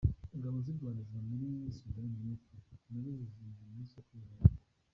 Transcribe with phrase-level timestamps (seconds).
[0.35, 1.47] Ingabo z’u Rwanda ziba muri
[1.77, 2.53] Sudani y’Epfo
[2.89, 4.55] nazo zizihije umunsi wo Kwibohora.